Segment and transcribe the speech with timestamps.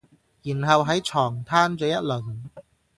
[0.41, 2.45] 然後喺床攤咗一輪